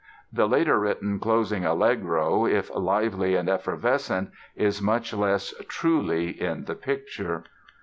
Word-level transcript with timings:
The 0.33 0.47
later 0.47 0.79
written 0.79 1.19
closing 1.19 1.63
Allegro, 1.63 2.47
if 2.47 2.73
lively 2.75 3.35
and 3.35 3.47
effervescent, 3.47 4.31
is 4.55 4.81
much 4.81 5.13
less 5.13 5.53
truly 5.69 6.29
"in 6.41 6.63
the 6.65 6.73
picture." 6.73 7.43